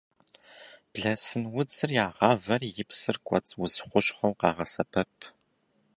Блэсын 0.91 1.43
удзыр 1.59 1.91
ягъавэри 2.05 2.69
и 2.81 2.83
псыр 2.89 3.17
кӏуэцӏ 3.25 3.51
уз 3.63 3.73
хущхъуэу 3.87 4.37
къагъэсэбэп. 4.39 5.15